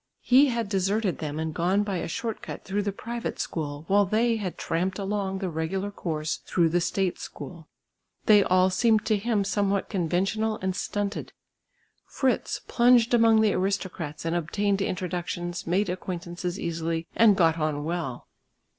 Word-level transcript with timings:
He 0.23 0.47
had 0.47 0.67
deserted 0.67 1.19
them 1.19 1.37
and 1.37 1.53
gone 1.53 1.83
by 1.83 1.97
a 1.97 2.07
short 2.07 2.41
cut 2.41 2.63
through 2.65 2.81
the 2.81 2.91
private 2.91 3.37
school, 3.37 3.85
while 3.87 4.03
they 4.03 4.37
had 4.37 4.57
tramped 4.57 4.97
along 4.97 5.37
the 5.37 5.49
regular 5.51 5.91
course 5.91 6.37
through 6.37 6.69
the 6.69 6.81
state 6.81 7.19
school. 7.19 7.67
They 8.25 8.41
all 8.43 8.71
seemed 8.71 9.05
to 9.05 9.15
him 9.17 9.43
somewhat 9.43 9.89
conventional 9.89 10.57
and 10.59 10.75
stunted. 10.75 11.33
Fritz 12.03 12.61
plunged 12.67 13.13
among 13.13 13.41
the 13.41 13.53
aristocrats 13.53 14.25
and 14.25 14.35
obtained 14.35 14.81
introductions, 14.81 15.67
made 15.67 15.87
acquaintances 15.87 16.59
easily 16.59 17.05
and 17.15 17.37
got 17.37 17.59
on 17.59 17.83
well. 17.83 18.27